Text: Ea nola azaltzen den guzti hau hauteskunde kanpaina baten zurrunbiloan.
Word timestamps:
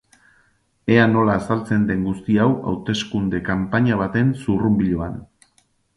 Ea 0.93 1.03
nola 1.09 1.35
azaltzen 1.41 1.83
den 1.91 2.01
guzti 2.09 2.39
hau 2.45 2.49
hauteskunde 2.71 3.45
kanpaina 3.51 4.03
baten 4.05 4.33
zurrunbiloan. 4.45 5.25